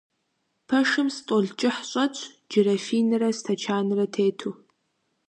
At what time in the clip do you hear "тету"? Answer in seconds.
4.13-4.51